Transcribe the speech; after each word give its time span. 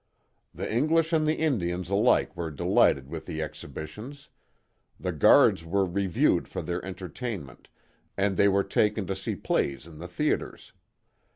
The 0.51 0.67
English 0.67 1.13
and 1.13 1.27
the 1.27 1.35
Indians 1.37 1.91
alike 1.91 2.35
were 2.35 2.49
delighted 2.49 3.07
with 3.07 3.27
the 3.27 3.37
exhi 3.39 3.71
bitions. 3.71 4.29
The 4.99 5.11
guards 5.11 5.63
were 5.63 5.85
reviewed 5.85 6.47
for 6.47 6.63
their 6.63 6.83
entertainment, 6.83 7.69
and 8.17 8.35
they 8.35 8.47
were 8.47 8.63
taken 8.63 9.05
to 9.05 9.15
see 9.15 9.35
plays 9.35 9.85
in 9.85 9.99
the 9.99 10.07
theatres. 10.07 10.73